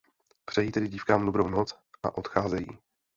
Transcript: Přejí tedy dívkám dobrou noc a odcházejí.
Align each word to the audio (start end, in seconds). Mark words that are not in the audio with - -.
Přejí 0.45 0.71
tedy 0.71 0.87
dívkám 0.87 1.25
dobrou 1.25 1.49
noc 1.49 1.75
a 2.03 2.17
odcházejí. 2.17 2.67